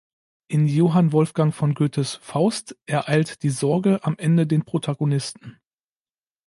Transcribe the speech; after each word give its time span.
In 0.47 0.65
Johann 0.65 1.11
Wolfgang 1.11 1.53
von 1.53 1.75
Goethes 1.75 2.15
"Faust" 2.15 2.75
ereilt 2.87 3.43
„die 3.43 3.51
Sorge“ 3.51 3.99
am 4.03 4.17
Ende 4.17 4.47
den 4.47 4.65
Protagonisten. 4.65 5.59